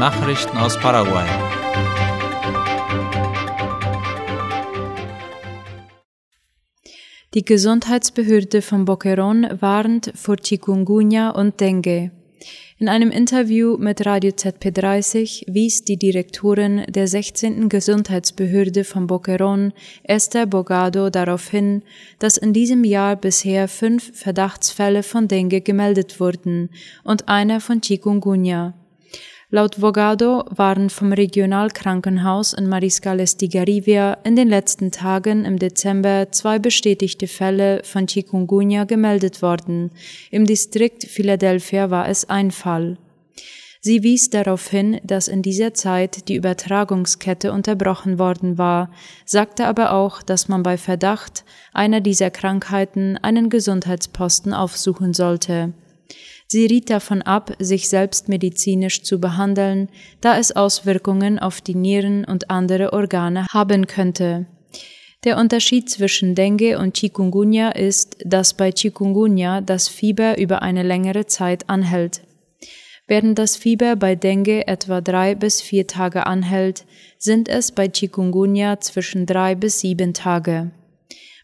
Nachrichten 0.00 0.56
aus 0.56 0.78
Paraguay. 0.78 1.26
Die 7.34 7.44
Gesundheitsbehörde 7.44 8.62
von 8.62 8.86
Boquerón 8.86 9.60
warnt 9.60 10.10
vor 10.14 10.36
Chikungunya 10.38 11.28
und 11.28 11.60
Dengue. 11.60 12.12
In 12.78 12.88
einem 12.88 13.10
Interview 13.10 13.76
mit 13.76 14.06
Radio 14.06 14.30
ZP30 14.30 15.52
wies 15.52 15.84
die 15.84 15.98
Direktorin 15.98 16.86
der 16.88 17.06
16. 17.06 17.68
Gesundheitsbehörde 17.68 18.84
von 18.84 19.06
Boquerón, 19.06 19.72
Esther 20.02 20.46
Bogado, 20.46 21.10
darauf 21.10 21.50
hin, 21.50 21.82
dass 22.18 22.38
in 22.38 22.54
diesem 22.54 22.84
Jahr 22.84 23.16
bisher 23.16 23.68
fünf 23.68 24.18
Verdachtsfälle 24.18 25.02
von 25.02 25.28
Dengue 25.28 25.60
gemeldet 25.60 26.20
wurden 26.20 26.70
und 27.04 27.28
einer 27.28 27.60
von 27.60 27.82
Chikungunya. 27.82 28.72
Laut 29.52 29.82
Vogado 29.82 30.44
waren 30.50 30.90
vom 30.90 31.12
Regionalkrankenhaus 31.12 32.52
in 32.52 32.68
Mariscales 32.68 33.36
de 33.36 33.48
Garivia 33.48 34.16
in 34.22 34.36
den 34.36 34.46
letzten 34.46 34.92
Tagen 34.92 35.44
im 35.44 35.58
Dezember 35.58 36.30
zwei 36.30 36.60
bestätigte 36.60 37.26
Fälle 37.26 37.82
von 37.82 38.06
Chikungunya 38.06 38.84
gemeldet 38.84 39.42
worden. 39.42 39.90
Im 40.30 40.46
Distrikt 40.46 41.02
Philadelphia 41.02 41.90
war 41.90 42.08
es 42.08 42.30
ein 42.30 42.52
Fall. 42.52 42.96
Sie 43.80 44.04
wies 44.04 44.30
darauf 44.30 44.68
hin, 44.68 45.00
dass 45.02 45.26
in 45.26 45.42
dieser 45.42 45.74
Zeit 45.74 46.28
die 46.28 46.36
Übertragungskette 46.36 47.50
unterbrochen 47.50 48.20
worden 48.20 48.56
war, 48.56 48.92
sagte 49.24 49.66
aber 49.66 49.94
auch, 49.94 50.22
dass 50.22 50.46
man 50.46 50.62
bei 50.62 50.78
Verdacht 50.78 51.44
einer 51.72 52.00
dieser 52.00 52.30
Krankheiten 52.30 53.16
einen 53.16 53.50
Gesundheitsposten 53.50 54.54
aufsuchen 54.54 55.12
sollte. 55.12 55.72
Sie 56.46 56.66
riet 56.66 56.90
davon 56.90 57.22
ab, 57.22 57.54
sich 57.58 57.88
selbst 57.88 58.28
medizinisch 58.28 59.02
zu 59.02 59.20
behandeln, 59.20 59.88
da 60.20 60.36
es 60.36 60.54
Auswirkungen 60.54 61.38
auf 61.38 61.60
die 61.60 61.76
Nieren 61.76 62.24
und 62.24 62.50
andere 62.50 62.92
Organe 62.92 63.46
haben 63.52 63.86
könnte. 63.86 64.46
Der 65.22 65.36
Unterschied 65.36 65.90
zwischen 65.90 66.34
Dengue 66.34 66.78
und 66.78 66.96
Chikungunya 66.96 67.70
ist, 67.70 68.16
dass 68.24 68.54
bei 68.54 68.72
Chikungunya 68.72 69.60
das 69.60 69.86
Fieber 69.86 70.38
über 70.38 70.62
eine 70.62 70.82
längere 70.82 71.26
Zeit 71.26 71.68
anhält. 71.68 72.22
Während 73.06 73.38
das 73.38 73.56
Fieber 73.56 73.96
bei 73.96 74.14
Dengue 74.14 74.66
etwa 74.66 75.00
drei 75.00 75.34
bis 75.34 75.60
vier 75.60 75.86
Tage 75.86 76.26
anhält, 76.26 76.84
sind 77.18 77.48
es 77.48 77.70
bei 77.70 77.88
Chikungunya 77.88 78.80
zwischen 78.80 79.26
drei 79.26 79.54
bis 79.54 79.80
sieben 79.80 80.14
Tage. 80.14 80.70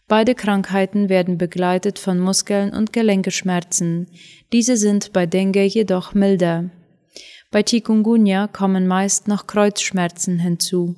Beide 0.09 0.35
Krankheiten 0.35 1.09
werden 1.09 1.37
begleitet 1.37 1.99
von 1.99 2.17
Muskeln- 2.17 2.73
und 2.73 2.93
Gelenkeschmerzen. 2.93 4.07
Diese 4.53 4.77
sind 4.77 5.11
bei 5.11 5.25
Dengue 5.25 5.63
jedoch 5.63 6.13
milder. 6.13 6.69
Bei 7.51 7.61
Chikungunya 7.61 8.47
kommen 8.47 8.87
meist 8.87 9.27
noch 9.27 9.47
Kreuzschmerzen 9.47 10.39
hinzu. 10.39 10.95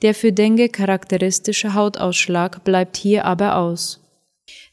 Der 0.00 0.14
für 0.14 0.32
Dengue 0.32 0.70
charakteristische 0.70 1.74
Hautausschlag 1.74 2.64
bleibt 2.64 2.96
hier 2.96 3.26
aber 3.26 3.56
aus. 3.56 4.02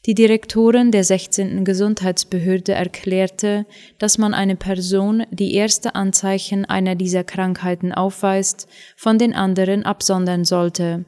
Die 0.06 0.14
Direktorin 0.14 0.90
der 0.90 1.04
16. 1.04 1.64
Gesundheitsbehörde 1.64 2.72
erklärte, 2.72 3.66
dass 3.98 4.18
man 4.18 4.32
eine 4.32 4.56
Person, 4.56 5.24
die 5.30 5.54
erste 5.54 5.94
Anzeichen 5.94 6.64
einer 6.64 6.94
dieser 6.94 7.24
Krankheiten 7.24 7.92
aufweist, 7.92 8.68
von 8.96 9.18
den 9.18 9.34
anderen 9.34 9.84
absondern 9.84 10.44
sollte. 10.44 11.04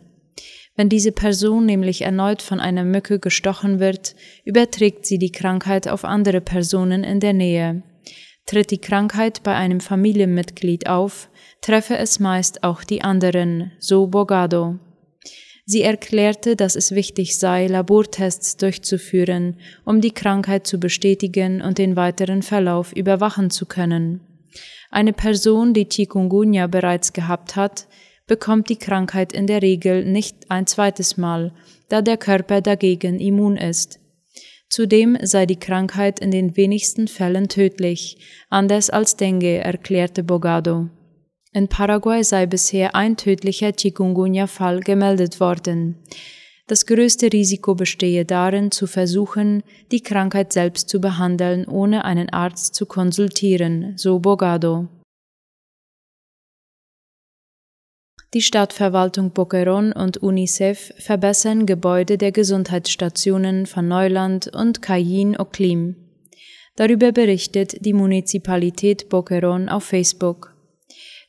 Wenn 0.76 0.90
diese 0.90 1.12
Person 1.12 1.64
nämlich 1.64 2.02
erneut 2.02 2.42
von 2.42 2.60
einer 2.60 2.84
Mücke 2.84 3.18
gestochen 3.18 3.80
wird, 3.80 4.14
überträgt 4.44 5.06
sie 5.06 5.18
die 5.18 5.32
Krankheit 5.32 5.88
auf 5.88 6.04
andere 6.04 6.42
Personen 6.42 7.02
in 7.02 7.18
der 7.18 7.32
Nähe. 7.32 7.82
Tritt 8.44 8.70
die 8.70 8.80
Krankheit 8.80 9.42
bei 9.42 9.54
einem 9.54 9.80
Familienmitglied 9.80 10.86
auf, 10.86 11.30
treffe 11.62 11.96
es 11.96 12.20
meist 12.20 12.62
auch 12.62 12.84
die 12.84 13.02
anderen, 13.02 13.72
so 13.80 14.06
Bogado. 14.06 14.78
Sie 15.64 15.82
erklärte, 15.82 16.54
dass 16.54 16.76
es 16.76 16.92
wichtig 16.92 17.38
sei, 17.38 17.66
Labortests 17.66 18.56
durchzuführen, 18.56 19.56
um 19.84 20.00
die 20.00 20.12
Krankheit 20.12 20.64
zu 20.64 20.78
bestätigen 20.78 21.60
und 21.60 21.78
den 21.78 21.96
weiteren 21.96 22.42
Verlauf 22.42 22.92
überwachen 22.92 23.50
zu 23.50 23.66
können. 23.66 24.20
Eine 24.92 25.12
Person, 25.12 25.74
die 25.74 25.88
Chikungunya 25.88 26.68
bereits 26.68 27.12
gehabt 27.12 27.56
hat, 27.56 27.88
bekommt 28.26 28.68
die 28.68 28.76
Krankheit 28.76 29.32
in 29.32 29.46
der 29.46 29.62
Regel 29.62 30.04
nicht 30.04 30.50
ein 30.50 30.66
zweites 30.66 31.16
Mal, 31.16 31.52
da 31.88 32.02
der 32.02 32.16
Körper 32.16 32.60
dagegen 32.60 33.20
immun 33.20 33.56
ist. 33.56 34.00
Zudem 34.68 35.16
sei 35.22 35.46
die 35.46 35.58
Krankheit 35.58 36.18
in 36.18 36.30
den 36.30 36.56
wenigsten 36.56 37.06
Fällen 37.06 37.48
tödlich, 37.48 38.18
anders 38.50 38.90
als 38.90 39.16
Dengue, 39.16 39.58
erklärte 39.58 40.24
Bogado. 40.24 40.88
In 41.52 41.68
Paraguay 41.68 42.22
sei 42.22 42.46
bisher 42.46 42.94
ein 42.94 43.16
tödlicher 43.16 43.72
Chikungunya-Fall 43.72 44.80
gemeldet 44.80 45.40
worden. 45.40 45.96
Das 46.66 46.84
größte 46.84 47.32
Risiko 47.32 47.76
bestehe 47.76 48.24
darin, 48.24 48.72
zu 48.72 48.88
versuchen, 48.88 49.62
die 49.92 50.02
Krankheit 50.02 50.52
selbst 50.52 50.88
zu 50.88 51.00
behandeln, 51.00 51.66
ohne 51.66 52.04
einen 52.04 52.28
Arzt 52.30 52.74
zu 52.74 52.86
konsultieren, 52.86 53.96
so 53.96 54.18
Bogado. 54.18 54.88
Die 58.34 58.42
Stadtverwaltung 58.42 59.32
Boquerón 59.32 59.92
und 59.92 60.22
UNICEF 60.22 60.92
verbessern 60.98 61.64
Gebäude 61.64 62.18
der 62.18 62.32
Gesundheitsstationen 62.32 63.66
von 63.66 63.86
Neuland 63.86 64.48
und 64.48 64.82
Cayin 64.82 65.38
Oclim. 65.38 65.94
Darüber 66.74 67.12
berichtet 67.12 67.84
die 67.84 67.92
Municipalität 67.92 69.06
Boquerón 69.08 69.68
auf 69.68 69.84
Facebook. 69.84 70.56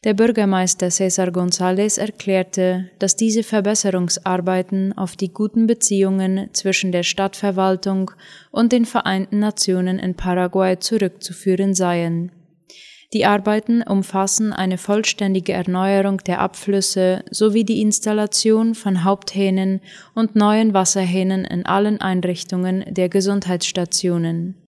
Der 0.04 0.14
Bürgermeister 0.14 0.90
Cesar 0.90 1.30
González 1.30 2.00
erklärte, 2.00 2.92
dass 3.00 3.16
diese 3.16 3.44
Verbesserungsarbeiten 3.44 4.98
auf 4.98 5.16
die 5.16 5.34
guten 5.34 5.68
Beziehungen 5.68 6.50
zwischen 6.54 6.92
der 6.92 7.04
Stadtverwaltung 7.04 8.12
und 8.52 8.72
den 8.72 8.86
Vereinten 8.86 9.40
Nationen 9.40 10.00
in 10.00 10.16
Paraguay 10.16 10.78
zurückzuführen 10.80 11.74
seien. 11.74 12.32
Die 13.14 13.26
Arbeiten 13.26 13.84
umfassen 13.84 14.52
eine 14.52 14.78
vollständige 14.78 15.54
Erneuerung 15.54 16.18
der 16.18 16.40
Abflüsse 16.40 17.24
sowie 17.32 17.64
die 17.64 17.82
Installation 17.82 18.76
von 18.76 19.06
Haupthähnen 19.06 19.80
und 20.14 20.36
neuen 20.36 20.74
Wasserhähnen 20.74 21.46
in 21.46 21.66
allen 21.66 22.02
Einrichtungen 22.02 22.84
der 22.94 23.08
Gesundheitsstationen. 23.08 24.62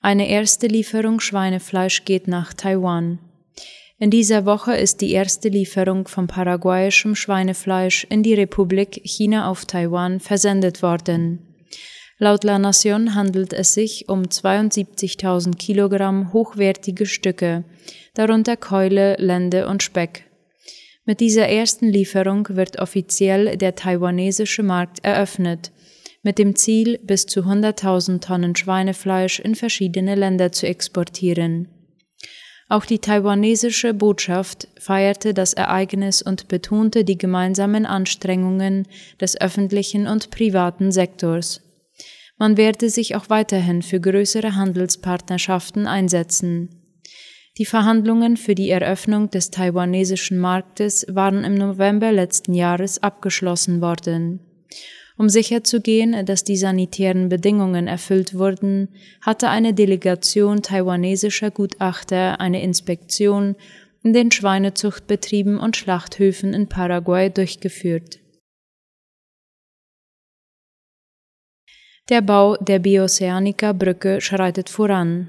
Eine 0.00 0.28
erste 0.28 0.68
Lieferung 0.68 1.18
Schweinefleisch 1.18 2.04
geht 2.04 2.28
nach 2.28 2.54
Taiwan. 2.54 3.18
In 3.98 4.10
dieser 4.10 4.44
Woche 4.44 4.76
ist 4.76 5.00
die 5.00 5.10
erste 5.10 5.48
Lieferung 5.48 6.06
von 6.06 6.28
paraguayischem 6.28 7.16
Schweinefleisch 7.16 8.06
in 8.08 8.22
die 8.22 8.34
Republik 8.34 9.00
China 9.04 9.50
auf 9.50 9.64
Taiwan 9.64 10.20
versendet 10.20 10.82
worden. 10.82 11.56
Laut 12.18 12.44
La 12.44 12.58
Nation 12.58 13.14
handelt 13.14 13.52
es 13.52 13.74
sich 13.74 14.08
um 14.08 14.22
72.000 14.22 15.56
Kilogramm 15.56 16.32
hochwertige 16.32 17.04
Stücke, 17.04 17.64
darunter 18.14 18.56
Keule, 18.56 19.16
Lende 19.18 19.68
und 19.68 19.82
Speck. 19.82 20.24
Mit 21.04 21.20
dieser 21.20 21.46
ersten 21.48 21.88
Lieferung 21.88 22.48
wird 22.48 22.78
offiziell 22.78 23.58
der 23.58 23.74
taiwanesische 23.74 24.62
Markt 24.62 25.04
eröffnet, 25.04 25.72
mit 26.22 26.38
dem 26.38 26.56
Ziel, 26.56 26.98
bis 27.02 27.26
zu 27.26 27.40
100.000 27.40 28.20
Tonnen 28.22 28.56
Schweinefleisch 28.56 29.38
in 29.38 29.54
verschiedene 29.54 30.14
Länder 30.14 30.52
zu 30.52 30.66
exportieren. 30.66 31.68
Auch 32.70 32.86
die 32.86 32.98
taiwanesische 32.98 33.92
Botschaft 33.92 34.68
feierte 34.80 35.34
das 35.34 35.52
Ereignis 35.52 36.22
und 36.22 36.48
betonte 36.48 37.04
die 37.04 37.18
gemeinsamen 37.18 37.84
Anstrengungen 37.84 38.88
des 39.20 39.38
öffentlichen 39.38 40.08
und 40.08 40.30
privaten 40.30 40.90
Sektors. 40.90 41.60
Man 42.38 42.56
werde 42.56 42.90
sich 42.90 43.16
auch 43.16 43.30
weiterhin 43.30 43.82
für 43.82 44.00
größere 44.00 44.54
Handelspartnerschaften 44.56 45.86
einsetzen. 45.86 46.68
Die 47.58 47.64
Verhandlungen 47.64 48.36
für 48.36 48.54
die 48.54 48.68
Eröffnung 48.68 49.30
des 49.30 49.50
taiwanesischen 49.50 50.38
Marktes 50.38 51.06
waren 51.08 51.44
im 51.44 51.54
November 51.54 52.12
letzten 52.12 52.52
Jahres 52.52 53.02
abgeschlossen 53.02 53.80
worden. 53.80 54.40
Um 55.16 55.30
sicherzugehen, 55.30 56.26
dass 56.26 56.44
die 56.44 56.58
sanitären 56.58 57.30
Bedingungen 57.30 57.86
erfüllt 57.86 58.34
wurden, 58.34 58.88
hatte 59.22 59.48
eine 59.48 59.72
Delegation 59.72 60.60
taiwanesischer 60.60 61.50
Gutachter 61.50 62.38
eine 62.38 62.62
Inspektion 62.62 63.56
in 64.02 64.12
den 64.12 64.30
Schweinezuchtbetrieben 64.30 65.58
und 65.58 65.78
Schlachthöfen 65.78 66.52
in 66.52 66.68
Paraguay 66.68 67.30
durchgeführt. 67.30 68.18
Der 72.08 72.20
Bau 72.20 72.56
der 72.58 72.78
Bioceanica-Brücke 72.78 74.20
schreitet 74.20 74.68
voran. 74.70 75.26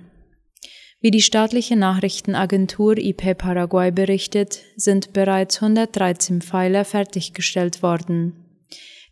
Wie 1.01 1.09
die 1.09 1.21
staatliche 1.21 1.75
Nachrichtenagentur 1.75 2.97
IP 2.97 3.35
Paraguay 3.35 3.89
berichtet, 3.89 4.59
sind 4.75 5.12
bereits 5.12 5.62
113 5.62 6.44
Pfeiler 6.44 6.85
fertiggestellt 6.85 7.81
worden. 7.81 8.33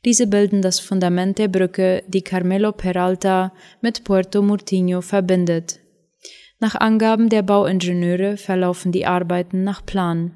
Diese 0.05 0.27
bilden 0.27 0.61
das 0.61 0.79
Fundament 0.79 1.39
der 1.39 1.47
Brücke, 1.47 2.03
die 2.07 2.21
Carmelo 2.21 2.71
Peralta 2.71 3.51
mit 3.81 4.03
Puerto 4.03 4.43
Murtinho 4.43 5.01
verbindet. 5.01 5.79
Nach 6.59 6.75
Angaben 6.75 7.29
der 7.29 7.41
Bauingenieure 7.41 8.37
verlaufen 8.37 8.91
die 8.91 9.07
Arbeiten 9.07 9.63
nach 9.63 9.83
Plan. 9.83 10.33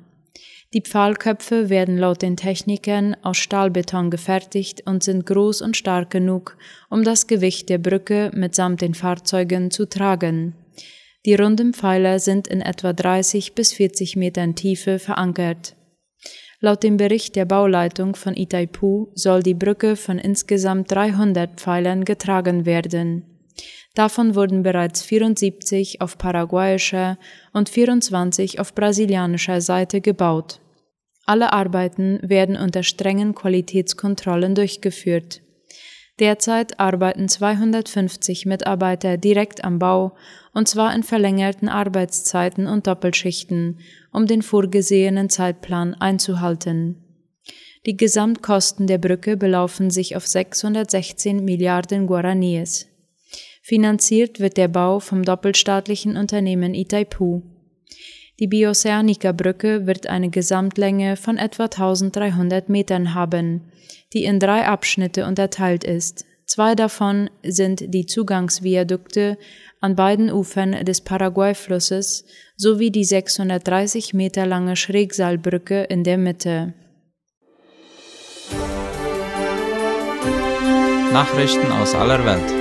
Die 0.74 0.82
Pfahlköpfe 0.82 1.70
werden 1.70 1.98
laut 1.98 2.22
den 2.22 2.38
Technikern 2.38 3.16
aus 3.24 3.38
Stahlbeton 3.38 4.12
gefertigt 4.12 4.84
und 4.86 5.04
sind 5.04 5.26
groß 5.26 5.64
und 5.64 5.76
stark 5.76 6.12
genug, 6.12 6.58
um 6.92 7.04
das 7.04 7.26
Gewicht 7.26 7.70
der 7.70 7.80
Brücke 7.80 8.30
mitsamt 8.36 8.82
den 8.82 8.94
Fahrzeugen 8.94 9.72
zu 9.72 9.90
tragen. 9.90 10.54
Die 11.26 11.34
runden 11.34 11.74
Pfeiler 11.74 12.20
sind 12.20 12.48
in 12.48 12.62
etwa 12.62 12.94
30 12.94 13.56
bis 13.56 13.74
40 13.74 14.16
Metern 14.16 14.54
Tiefe 14.54 15.00
verankert. 15.00 15.76
Laut 16.60 16.84
dem 16.84 16.98
Bericht 16.98 17.36
der 17.36 17.46
Bauleitung 17.46 18.16
von 18.16 18.36
Itaipu 18.36 19.08
soll 19.16 19.42
die 19.42 19.56
Brücke 19.56 19.96
von 19.96 20.20
insgesamt 20.20 20.92
300 20.92 21.60
Pfeilern 21.60 22.06
getragen 22.06 22.68
werden. 22.68 23.39
Davon 23.96 24.36
wurden 24.36 24.64
bereits 24.64 25.02
74 25.02 26.02
auf 26.02 26.18
paraguayischer 26.18 27.18
und 27.54 27.70
24 27.70 28.60
auf 28.60 28.74
brasilianischer 28.74 29.62
Seite 29.62 30.02
gebaut. 30.02 30.62
Alle 31.26 31.54
Arbeiten 31.54 32.20
werden 32.22 32.56
unter 32.56 32.84
strengen 32.84 33.36
Qualitätskontrollen 33.36 34.56
durchgeführt. 34.56 35.42
Derzeit 36.20 36.80
arbeiten 36.80 37.30
250 37.30 38.46
Mitarbeiter 38.46 39.18
direkt 39.18 39.64
am 39.64 39.80
Bau, 39.80 40.16
und 40.54 40.68
zwar 40.68 40.94
in 40.94 41.04
verlängerten 41.04 41.70
Arbeitszeiten 41.70 42.68
und 42.68 42.88
Doppelschichten, 42.88 43.80
um 44.12 44.26
den 44.26 44.42
vorgesehenen 44.42 45.30
Zeitplan 45.30 45.94
einzuhalten. 45.94 47.06
Die 47.86 47.96
Gesamtkosten 47.96 48.88
der 48.88 48.98
Brücke 48.98 49.38
belaufen 49.38 49.90
sich 49.90 50.18
auf 50.18 50.28
616 50.28 51.46
Milliarden 51.46 52.08
Guaraníes. 52.08 52.89
Finanziert 53.70 54.40
wird 54.40 54.58
der 54.58 54.68
Bau 54.68 55.00
vom 55.00 55.22
doppelstaatlichen 55.22 56.18
Unternehmen 56.18 56.74
Itaipu. 56.74 57.44
Die 58.40 58.48
Bioceanica-Brücke 58.48 59.86
wird 59.86 60.08
eine 60.08 60.32
Gesamtlänge 60.32 61.16
von 61.16 61.38
etwa 61.38 61.66
1300 61.66 62.68
Metern 62.68 63.14
haben, 63.14 63.72
die 64.12 64.24
in 64.24 64.40
drei 64.40 64.66
Abschnitte 64.66 65.28
unterteilt 65.28 65.84
ist. 65.84 66.26
Zwei 66.48 66.74
davon 66.74 67.30
sind 67.44 67.94
die 67.94 68.08
Zugangsviadukte 68.08 69.38
an 69.82 69.96
beiden 69.96 70.32
Ufern 70.32 70.84
des 70.84 71.02
Paraguay-Flusses 71.02 72.26
sowie 72.58 72.90
die 72.90 73.06
630 73.06 74.16
Meter 74.16 74.48
lange 74.48 74.78
Schrägseilbrücke 74.78 75.84
in 75.84 76.04
der 76.04 76.18
Mitte. 76.18 76.74
Nachrichten 81.14 81.72
aus 81.72 81.94
aller 81.94 82.26
Welt. 82.26 82.59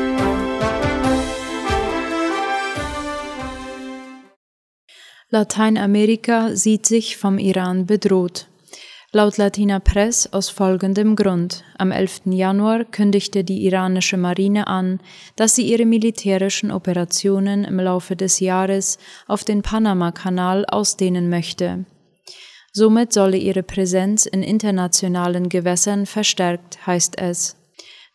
Lateinamerika 5.31 6.57
sieht 6.57 6.87
sich 6.87 7.19
vom 7.19 7.37
Iran 7.37 7.85
bedroht. 7.85 8.47
Laut 9.13 9.37
Latina 9.37 9.79
Press 9.79 10.27
aus 10.33 10.49
folgendem 10.49 11.17
Grund. 11.17 11.65
Am 11.77 11.91
11. 11.91 12.23
Januar 12.31 12.87
kündigte 12.87 13.45
die 13.45 13.67
iranische 13.67 14.17
Marine 14.17 14.69
an, 14.69 15.01
dass 15.37 15.55
sie 15.55 15.71
ihre 15.71 15.85
militärischen 15.85 16.71
Operationen 16.71 17.65
im 17.65 17.79
Laufe 17.79 18.17
des 18.17 18.41
Jahres 18.41 18.97
auf 19.27 19.45
den 19.45 19.61
Panama-Kanal 19.61 20.65
ausdehnen 20.65 21.29
möchte. 21.29 21.85
Somit 22.73 23.13
solle 23.13 23.37
ihre 23.37 23.63
Präsenz 23.63 24.25
in 24.25 24.43
internationalen 24.43 25.51
Gewässern 25.51 26.07
verstärkt, 26.07 26.87
heißt 26.87 27.19
es. 27.19 27.58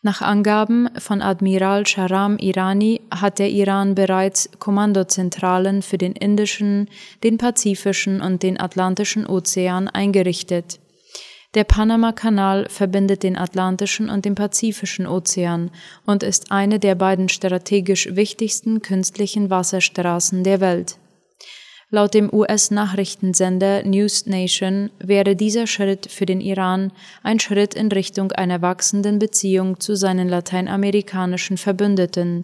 Nach 0.04 0.20
Angaben 0.20 0.90
von 0.98 1.22
Admiral 1.22 1.86
Sharam 1.86 2.36
Irani 2.36 3.00
hat 3.10 3.38
der 3.38 3.48
Iran 3.48 3.94
bereits 3.94 4.50
Kommandozentralen 4.58 5.80
für 5.80 5.96
den 5.96 6.12
Indischen, 6.12 6.90
den 7.22 7.38
Pazifischen 7.38 8.20
und 8.20 8.42
den 8.42 8.60
Atlantischen 8.60 9.26
Ozean 9.26 9.88
eingerichtet. 9.88 10.78
Der 11.54 11.64
Panama-Kanal 11.64 12.68
verbindet 12.68 13.22
den 13.22 13.38
Atlantischen 13.38 14.10
und 14.10 14.26
den 14.26 14.34
Pazifischen 14.34 15.06
Ozean 15.06 15.70
und 16.04 16.22
ist 16.22 16.52
eine 16.52 16.78
der 16.78 16.96
beiden 16.96 17.30
strategisch 17.30 18.14
wichtigsten 18.14 18.82
künstlichen 18.82 19.48
Wasserstraßen 19.48 20.44
der 20.44 20.60
Welt. 20.60 20.98
Laut 21.94 22.12
dem 22.12 22.28
US-Nachrichtensender 22.34 23.84
News 23.84 24.26
Nation 24.26 24.90
wäre 24.98 25.36
dieser 25.36 25.68
Schritt 25.68 26.10
für 26.10 26.26
den 26.26 26.40
Iran 26.40 26.90
ein 27.22 27.38
Schritt 27.38 27.74
in 27.74 27.86
Richtung 27.86 28.32
einer 28.32 28.60
wachsenden 28.62 29.20
Beziehung 29.20 29.78
zu 29.78 29.94
seinen 29.94 30.28
lateinamerikanischen 30.28 31.56
Verbündeten, 31.56 32.42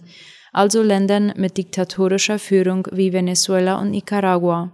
also 0.53 0.85
Ländern 0.85 1.33
mit 1.37 1.57
diktatorischer 1.57 2.39
Führung 2.39 2.87
wie 2.93 3.13
Venezuela 3.13 3.81
und 3.81 3.91
Nicaragua. 3.91 4.71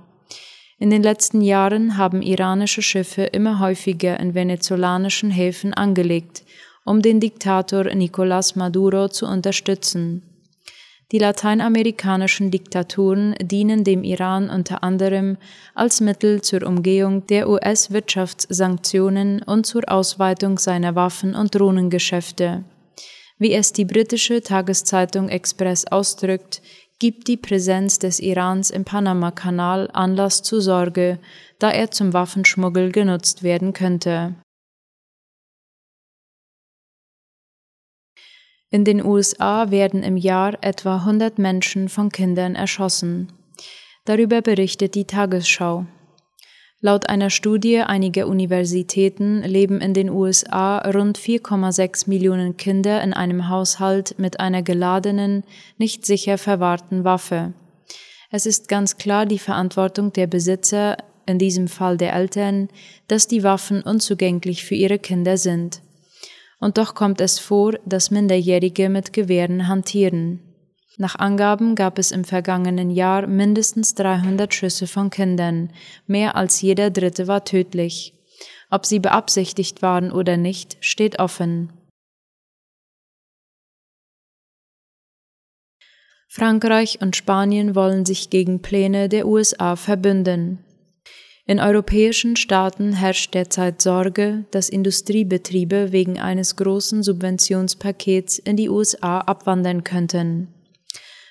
In 0.79 0.91
den 0.91 1.03
letzten 1.03 1.41
Jahren 1.41 1.97
haben 1.97 2.21
iranische 2.21 2.83
Schiffe 2.83 3.23
immer 3.23 3.61
häufiger 3.61 4.21
in 4.21 4.35
venezolanischen 4.35 5.31
Häfen 5.31 5.73
angelegt, 5.73 6.43
um 6.85 7.01
den 7.01 7.19
Diktator 7.19 7.85
Nicolás 7.85 8.59
Maduro 8.59 9.09
zu 9.09 9.25
unterstützen. 9.25 10.26
Die 11.13 11.19
lateinamerikanischen 11.19 12.51
Diktaturen 12.51 13.37
dienen 13.41 13.85
dem 13.85 14.03
Iran 14.03 14.51
unter 14.51 14.83
anderem 14.83 15.37
als 15.73 16.01
Mittel 16.01 16.43
zur 16.43 16.67
Umgehung 16.67 17.25
der 17.29 17.49
US-Wirtschaftssanktionen 17.49 19.41
und 19.43 19.67
zur 19.67 19.89
Ausweitung 19.89 20.59
seiner 20.59 20.97
Waffen- 20.97 21.37
und 21.37 21.55
Drohnengeschäfte. 21.55 22.65
Wie 23.39 23.53
es 23.53 23.73
die 23.73 23.85
britische 23.85 24.43
Tageszeitung 24.43 25.29
Express 25.29 25.87
ausdrückt, 25.87 26.61
gibt 26.99 27.29
die 27.29 27.37
Präsenz 27.37 28.01
des 28.01 28.19
Irans 28.19 28.71
im 28.71 28.85
Panama-Kanal 28.85 29.89
Anlass 29.93 30.43
zur 30.43 30.61
Sorge, 30.61 31.21
da 31.61 31.71
er 31.71 31.93
zum 31.93 32.15
Waffenschmuggel 32.15 32.91
genutzt 32.91 33.45
werden 33.45 33.73
könnte. 33.73 34.35
In 38.71 38.85
den 38.85 39.05
USA 39.05 39.71
werden 39.71 40.03
im 40.03 40.17
Jahr 40.17 40.59
etwa 40.61 40.97
100 40.97 41.39
Menschen 41.39 41.89
von 41.89 42.11
Kindern 42.11 42.57
erschossen. 42.57 43.29
Darüber 44.05 44.43
berichtet 44.43 44.97
die 44.97 45.05
Tagesschau. 45.05 45.87
Laut 46.81 47.09
einer 47.09 47.31
Studie 47.31 47.79
einiger 47.79 48.27
Universitäten 48.27 49.43
leben 49.43 49.81
in 49.81 49.95
den 49.95 50.11
USA 50.11 50.79
rund 50.79 51.17
4,6 51.19 52.09
Millionen 52.09 52.57
Kinder 52.57 53.03
in 53.03 53.13
einem 53.15 53.49
Haushalt 53.49 54.19
mit 54.19 54.41
einer 54.41 54.63
geladenen, 54.63 55.45
nicht 55.79 56.05
sicher 56.05 56.37
verwahrten 56.37 57.05
Waffe. 57.05 57.55
Es 58.31 58.47
ist 58.47 58.69
ganz 58.69 58.99
klar 58.99 59.27
die 59.27 59.39
Verantwortung 59.39 60.13
der 60.13 60.27
Besitzer, 60.27 60.97
in 61.25 61.39
diesem 61.39 61.67
Fall 61.67 61.97
der 61.97 62.15
Eltern, 62.15 62.69
dass 63.09 63.27
die 63.27 63.43
Waffen 63.43 63.83
unzugänglich 63.83 64.65
für 64.65 64.75
ihre 64.75 64.99
Kinder 64.99 65.39
sind 65.39 65.81
und 66.59 66.79
doch 66.79 66.95
kommt 66.95 67.21
es 67.21 67.39
vor, 67.39 67.75
dass 67.85 68.11
Minderjährige 68.11 68.89
mit 68.89 69.13
Gewehren 69.13 69.69
hantieren. 69.69 70.41
Nach 70.99 71.17
Angaben 71.17 71.75
gab 71.75 71.99
es 71.99 72.11
im 72.11 72.25
vergangenen 72.25 72.91
Jahr 72.91 73.27
mindestens 73.27 73.95
300 73.95 74.55
Schüsse 74.55 74.87
von 74.87 75.11
Kindern, 75.11 75.71
mehr 76.07 76.37
als 76.37 76.63
jeder 76.63 76.91
dritte 76.91 77.29
war 77.29 77.45
tödlich. 77.45 78.15
Ob 78.71 78.87
sie 78.87 78.99
beabsichtigt 78.99 79.83
waren 79.83 80.11
oder 80.11 80.37
nicht, 80.37 80.79
steht 80.81 81.19
offen. 81.19 81.73
Frankreich 86.29 87.01
und 87.01 87.17
Spanien 87.17 87.75
wollen 87.75 88.05
sich 88.05 88.29
gegen 88.29 88.61
Pläne 88.61 89.09
der 89.09 89.27
USA 89.27 89.77
verbünden. 89.77 90.66
In 91.49 91.61
europäischen 91.61 92.35
Staaten 92.35 92.93
herrscht 92.93 93.33
derzeit 93.35 93.81
Sorge, 93.81 94.45
dass 94.51 94.69
Industriebetriebe 94.69 95.93
wegen 95.93 96.19
eines 96.19 96.57
großen 96.57 97.05
Subventionspakets 97.05 98.41
in 98.41 98.57
die 98.57 98.69
USA 98.69 99.21
abwandern 99.21 99.85
könnten. 99.85 100.49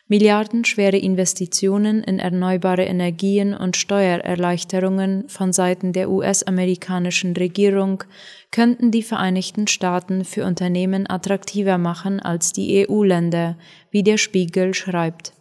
Milliardenschwere 0.07 0.97
Investitionen 0.97 2.01
in 2.01 2.19
erneuerbare 2.19 2.85
Energien 2.85 3.53
und 3.53 3.75
Steuererleichterungen 3.75 5.27
von 5.27 5.51
Seiten 5.51 5.91
der 5.91 6.09
US-amerikanischen 6.09 7.35
Regierung 7.35 8.03
könnten 8.51 8.91
die 8.91 9.03
Vereinigten 9.03 9.67
Staaten 9.67 10.23
für 10.23 10.45
Unternehmen 10.45 11.09
attraktiver 11.09 11.77
machen 11.77 12.21
als 12.21 12.53
die 12.53 12.87
EU-Länder, 12.87 13.57
wie 13.91 14.03
der 14.03 14.17
Spiegel 14.17 14.73
schreibt. 14.75 15.34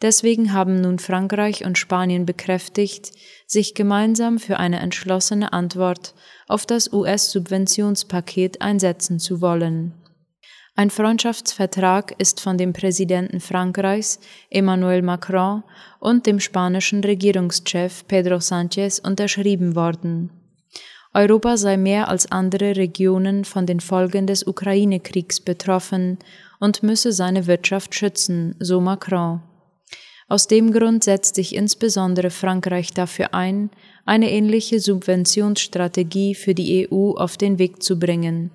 Deswegen 0.00 0.52
haben 0.52 0.80
nun 0.80 1.00
Frankreich 1.00 1.64
und 1.64 1.76
Spanien 1.76 2.24
bekräftigt, 2.24 3.10
sich 3.46 3.74
gemeinsam 3.74 4.38
für 4.38 4.58
eine 4.58 4.78
entschlossene 4.78 5.52
Antwort 5.52 6.14
auf 6.46 6.66
das 6.66 6.92
US-Subventionspaket 6.92 8.62
einsetzen 8.62 9.18
zu 9.18 9.40
wollen. 9.40 9.94
Ein 10.76 10.90
Freundschaftsvertrag 10.90 12.14
ist 12.18 12.40
von 12.40 12.56
dem 12.56 12.72
Präsidenten 12.72 13.40
Frankreichs, 13.40 14.20
Emmanuel 14.48 15.02
Macron, 15.02 15.64
und 15.98 16.26
dem 16.26 16.38
spanischen 16.38 17.02
Regierungschef 17.02 18.06
Pedro 18.06 18.36
Sánchez 18.36 19.04
unterschrieben 19.04 19.74
worden. 19.74 20.30
Europa 21.12 21.56
sei 21.56 21.76
mehr 21.76 22.08
als 22.08 22.30
andere 22.30 22.76
Regionen 22.76 23.44
von 23.44 23.66
den 23.66 23.80
Folgen 23.80 24.28
des 24.28 24.46
Ukraine-Kriegs 24.46 25.40
betroffen 25.40 26.18
und 26.60 26.84
müsse 26.84 27.10
seine 27.10 27.48
Wirtschaft 27.48 27.96
schützen, 27.96 28.54
so 28.60 28.80
Macron. 28.80 29.42
Aus 30.28 30.46
dem 30.46 30.72
Grund 30.72 31.04
setzt 31.04 31.36
sich 31.36 31.54
insbesondere 31.54 32.28
Frankreich 32.28 32.92
dafür 32.92 33.32
ein, 33.32 33.70
eine 34.04 34.30
ähnliche 34.30 34.78
Subventionsstrategie 34.78 36.34
für 36.34 36.54
die 36.54 36.88
EU 36.90 37.12
auf 37.12 37.38
den 37.38 37.58
Weg 37.58 37.82
zu 37.82 37.98
bringen. 37.98 38.50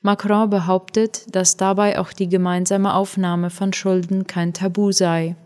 Macron 0.00 0.50
behauptet, 0.50 1.24
dass 1.34 1.56
dabei 1.56 1.98
auch 1.98 2.12
die 2.12 2.28
gemeinsame 2.28 2.94
Aufnahme 2.94 3.50
von 3.50 3.72
Schulden 3.72 4.26
kein 4.26 4.52
Tabu 4.52 4.92
sei. 4.92 5.36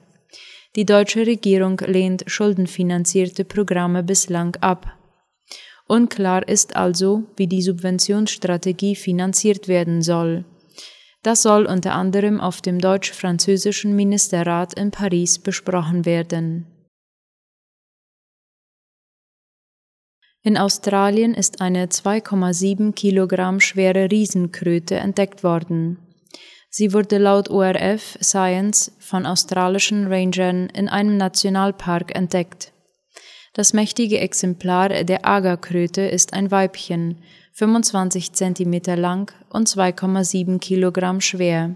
Die 0.77 0.85
deutsche 0.85 1.27
Regierung 1.27 1.81
lehnt 1.87 2.25
schuldenfinanzierte 2.27 3.45
Programme 3.45 4.03
bislang 4.03 4.57
ab. 4.61 4.93
Unklar 5.87 6.47
ist 6.47 6.77
also, 6.77 7.23
wie 7.37 7.47
die 7.47 7.63
Subventionsstrategie 7.63 8.95
finanziert 8.95 9.69
werden 9.69 10.03
soll. 10.03 10.45
Das 11.27 11.43
soll 11.43 11.67
unter 11.67 11.93
anderem 11.93 12.41
auf 12.41 12.61
dem 12.61 12.79
deutsch-französischen 12.79 13.97
Ministerrat 13.97 14.75
in 14.75 14.93
Paris 14.93 15.41
besprochen 15.41 16.05
werden. 16.05 16.67
In 20.45 20.57
Australien 20.57 21.35
ist 21.35 21.61
eine 21.61 21.87
2,7 21.87 22.93
Kilogramm 22.93 23.59
schwere 23.59 24.09
Riesenkröte 24.09 24.95
entdeckt 24.95 25.43
worden. 25.43 25.99
Sie 26.71 26.93
wurde 26.93 27.19
laut 27.19 27.51
ORF 27.51 28.17
Science 28.23 28.93
von 29.01 29.27
australischen 29.27 30.07
Rangern 30.07 30.69
in 30.69 30.89
einem 30.89 31.17
Nationalpark 31.17 32.15
entdeckt. 32.15 32.73
Das 33.57 33.73
mächtige 33.73 34.21
Exemplar 34.21 34.91
der 34.91 35.25
Agerkröte 35.25 36.03
ist 36.03 36.35
ein 36.35 36.51
Weibchen, 36.51 37.23
25 37.55 38.33
cm 38.35 38.83
lang 38.97 39.33
und 39.49 39.67
2,7 39.67 40.59
Kilogramm 40.59 41.23
schwer. 41.23 41.75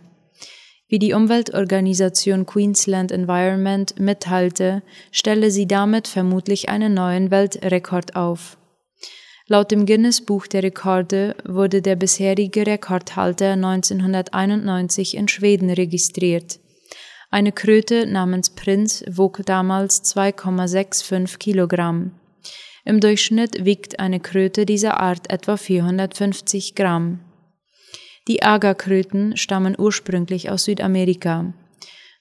Wie 0.88 0.98
die 0.98 1.14
Umweltorganisation 1.14 2.44
Queensland 2.44 3.10
Environment 3.12 3.98
mitteilte, 3.98 4.82
stelle 5.10 5.50
sie 5.50 5.66
damit 5.66 6.06
vermutlich 6.06 6.68
einen 6.68 6.92
neuen 6.92 7.30
Weltrekord 7.30 8.14
auf. 8.14 8.58
Laut 9.46 9.70
dem 9.70 9.86
Guinness 9.86 10.20
Buch 10.20 10.46
der 10.48 10.62
Rekorde 10.62 11.34
wurde 11.46 11.80
der 11.80 11.96
bisherige 11.96 12.66
Rekordhalter 12.66 13.52
1991 13.52 15.16
in 15.16 15.28
Schweden 15.28 15.70
registriert. 15.70 16.60
Eine 17.32 17.52
Kröte 17.52 18.06
namens 18.06 18.50
Prinz 18.50 19.04
wog 19.08 19.42
damals 19.46 20.02
2,65 20.16 21.38
Kilogramm. 21.38 22.10
Im 22.84 22.98
Durchschnitt 22.98 23.64
wiegt 23.64 24.00
eine 24.00 24.18
Kröte 24.18 24.66
dieser 24.66 24.98
Art 24.98 25.30
etwa 25.30 25.56
450 25.56 26.74
Gramm. 26.74 27.20
Die 28.26 28.42
Agerkröten 28.42 29.36
stammen 29.36 29.76
ursprünglich 29.78 30.50
aus 30.50 30.64
Südamerika. 30.64 31.54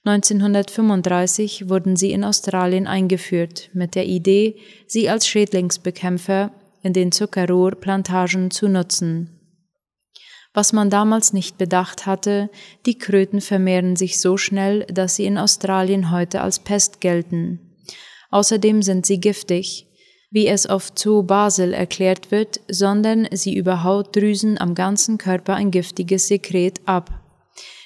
1935 0.04 1.68
wurden 1.68 1.96
sie 1.96 2.12
in 2.12 2.22
Australien 2.22 2.86
eingeführt, 2.86 3.68
mit 3.72 3.96
der 3.96 4.06
Idee, 4.06 4.60
sie 4.86 5.10
als 5.10 5.26
Schädlingsbekämpfer 5.26 6.52
in 6.82 6.92
den 6.92 7.10
Zuckerrohrplantagen 7.10 8.52
zu 8.52 8.68
nutzen. 8.68 9.39
Was 10.52 10.72
man 10.72 10.90
damals 10.90 11.32
nicht 11.32 11.58
bedacht 11.58 12.06
hatte, 12.06 12.50
die 12.84 12.98
Kröten 12.98 13.40
vermehren 13.40 13.94
sich 13.94 14.20
so 14.20 14.36
schnell, 14.36 14.84
dass 14.86 15.14
sie 15.14 15.24
in 15.24 15.38
Australien 15.38 16.10
heute 16.10 16.40
als 16.40 16.58
Pest 16.58 17.00
gelten. 17.00 17.60
Außerdem 18.30 18.82
sind 18.82 19.06
sie 19.06 19.20
giftig, 19.20 19.86
wie 20.30 20.46
es 20.46 20.66
auf 20.66 20.92
Zoo 20.96 21.22
Basel 21.22 21.72
erklärt 21.72 22.30
wird, 22.30 22.60
sondern 22.68 23.28
sie 23.32 23.54
über 23.54 23.84
Hautdrüsen 23.84 24.60
am 24.60 24.74
ganzen 24.74 25.18
Körper 25.18 25.54
ein 25.54 25.70
giftiges 25.70 26.28
Sekret 26.28 26.80
ab. 26.84 27.10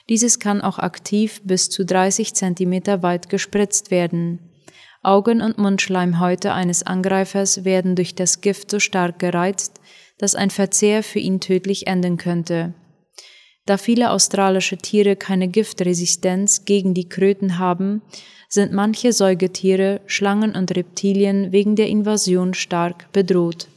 Dieses 0.09 0.39
kann 0.39 0.61
auch 0.61 0.79
aktiv 0.79 1.41
bis 1.45 1.71
zu 1.71 1.85
30 1.85 2.35
Zentimeter 2.35 3.03
weit 3.03 3.31
gespritzt 3.31 3.91
werden. 3.91 4.39
Augen- 5.03 5.43
und 5.43 5.59
Mundschleimhäute 5.59 6.53
eines 6.53 6.83
Angreifers 6.83 7.65
werden 7.65 7.95
durch 7.95 8.15
das 8.15 8.41
Gift 8.41 8.71
so 8.71 8.81
stark 8.81 9.19
gereizt, 9.19 9.81
dass 10.19 10.35
ein 10.35 10.51
Verzehr 10.51 11.03
für 11.03 11.19
ihn 11.19 11.41
tödlich 11.41 11.87
enden 11.87 12.17
könnte. 12.17 12.75
Da 13.67 13.79
viele 13.79 14.11
australische 14.11 14.77
Tiere 14.77 15.17
keine 15.17 15.49
Giftresistenz 15.49 16.65
gegen 16.65 16.93
die 16.93 17.09
Kröten 17.09 17.59
haben, 17.59 18.03
sind 18.49 18.73
manche 18.73 19.13
Säugetiere, 19.13 20.01
Schlangen 20.07 20.55
und 20.55 20.77
Reptilien 20.77 21.51
wegen 21.51 21.77
der 21.77 21.89
Invasion 21.89 22.55
stark 22.55 23.11
bedroht. 23.13 23.69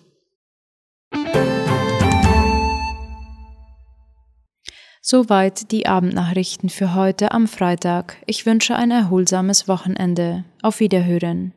Soweit 5.01 5.71
die 5.71 5.87
Abendnachrichten 5.87 6.67
für 6.67 6.93
heute 6.93 7.31
am 7.31 7.47
Freitag. 7.47 8.17
Ich 8.25 8.45
wünsche 8.45 8.75
ein 8.75 8.91
erholsames 8.91 9.69
Wochenende. 9.69 10.43
Auf 10.61 10.81
Wiederhören. 10.81 11.53